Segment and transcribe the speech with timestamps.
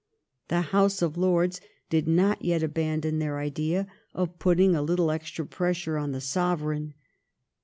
[0.47, 3.85] The House of Lords did not yet abandon their idea
[4.15, 6.95] of putting a little extra pressure on the Sovereign.